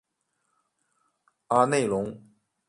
[1.49, 2.19] 阿内龙。